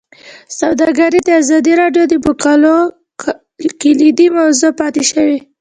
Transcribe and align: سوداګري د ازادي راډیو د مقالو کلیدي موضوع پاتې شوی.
سوداګري 0.59 1.19
د 1.23 1.29
ازادي 1.41 1.73
راډیو 1.81 2.03
د 2.09 2.13
مقالو 2.25 2.75
کلیدي 3.81 4.27
موضوع 4.37 4.71
پاتې 4.79 5.03
شوی. 5.11 5.37